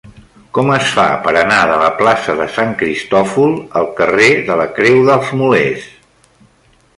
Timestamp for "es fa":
0.75-1.03